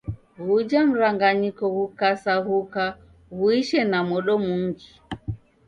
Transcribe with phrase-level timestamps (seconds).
[0.45, 2.83] Ghuja mranganyiko ghukasaghuka,
[3.37, 4.89] ghuishe na modo mungi.